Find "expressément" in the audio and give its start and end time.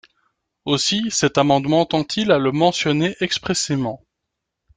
3.19-4.03